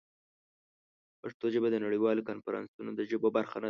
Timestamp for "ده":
3.59-3.59